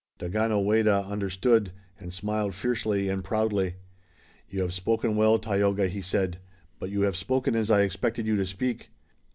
[0.17, 3.75] Daganoweda understood, and smiled fiercely and proudly.
[4.49, 6.39] "You have spoken well, Tayoga," he said,
[6.79, 8.89] "but you have spoken as I expected you to speak.